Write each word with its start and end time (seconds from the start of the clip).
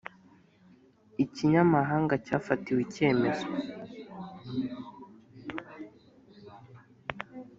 ikinyamahanga 1.23 2.13
cyafatiwe 2.25 2.79
icyemezo 2.87 3.47